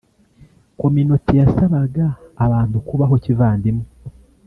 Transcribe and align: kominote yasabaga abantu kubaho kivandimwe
kominote 0.79 1.33
yasabaga 1.41 2.05
abantu 2.45 2.77
kubaho 2.87 3.15
kivandimwe 3.23 3.85